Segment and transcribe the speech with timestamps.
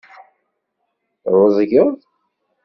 [1.23, 1.73] Tɛeẓged?